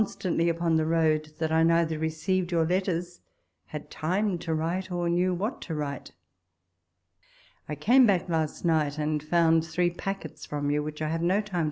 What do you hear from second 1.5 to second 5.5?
I neither received your letters, had time to write, or knew